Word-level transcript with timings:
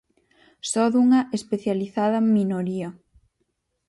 Só 0.71 0.83
dunha 0.93 1.21
especializada 1.39 2.25
minoría. 2.35 2.89